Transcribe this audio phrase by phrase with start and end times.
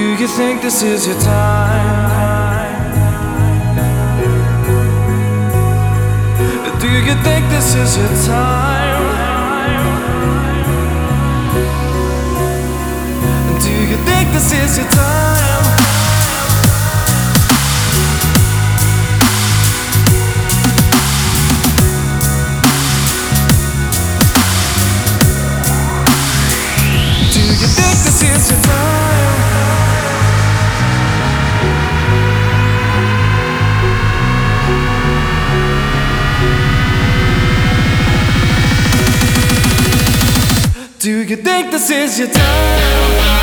[0.00, 1.98] you think this is your time?
[6.80, 9.02] Do you think this is your time?
[13.60, 15.67] Do you think this is your time?
[40.98, 43.37] Do you think this is your time?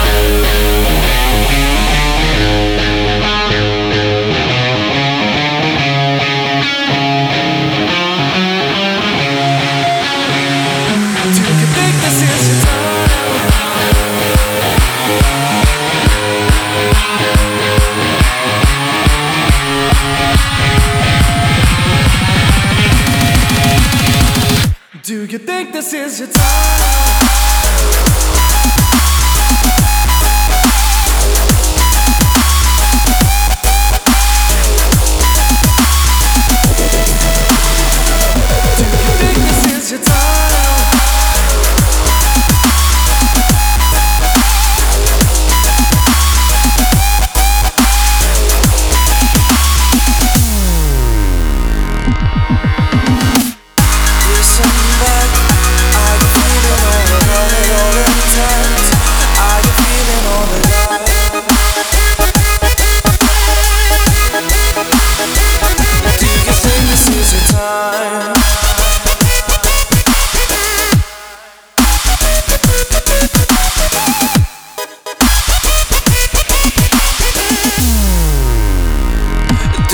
[25.25, 28.24] Do you think this is your time?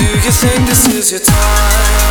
[0.02, 2.01] Do you think this is your time?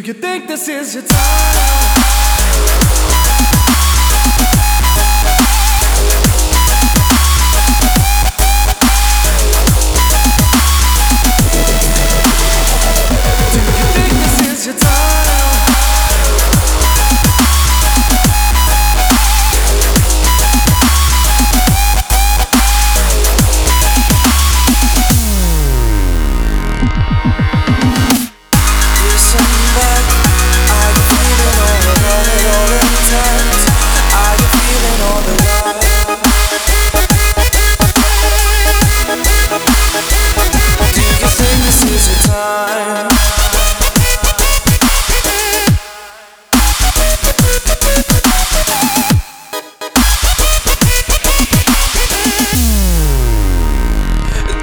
[0.00, 2.19] Do you think this is your time?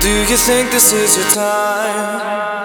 [0.07, 2.56] Do you think this is your time?